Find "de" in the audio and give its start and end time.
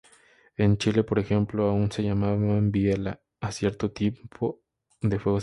4.99-5.19